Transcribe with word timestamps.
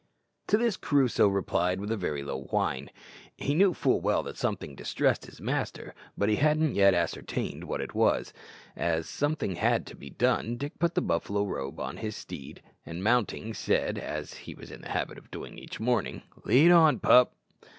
To 0.47 0.57
this 0.57 0.77
Crusoe 0.77 1.27
replied 1.27 1.79
by 1.79 1.93
a 1.95 2.23
low 2.23 2.45
whine. 2.49 2.89
He 3.37 3.53
knew 3.53 3.71
full 3.75 4.01
well 4.01 4.23
that 4.23 4.35
something 4.35 4.73
distressed 4.73 5.27
his 5.27 5.39
master, 5.39 5.93
but 6.17 6.27
he 6.27 6.37
hadn't 6.37 6.73
yet 6.73 6.95
ascertained 6.95 7.65
what 7.65 7.81
it 7.81 7.93
was. 7.93 8.33
As 8.75 9.07
something 9.07 9.57
had 9.57 9.85
to 9.85 9.95
be 9.95 10.09
done, 10.09 10.57
Dick 10.57 10.79
put 10.79 10.95
the 10.95 11.03
buffalo 11.03 11.43
robe 11.45 11.79
on 11.79 11.97
his 11.97 12.15
steed, 12.15 12.63
and 12.83 13.03
mounting 13.03 13.53
said, 13.53 13.99
as 13.99 14.33
he 14.33 14.55
was 14.55 14.71
in 14.71 14.81
the 14.81 14.89
habit 14.89 15.19
of 15.19 15.29
doing 15.29 15.59
each 15.59 15.79
morning, 15.79 16.23
"Lead 16.45 16.71
on, 16.71 16.97
pup." 16.97 17.35